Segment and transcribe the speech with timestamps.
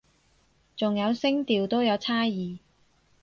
[0.75, 2.57] 仲有聲調都有差異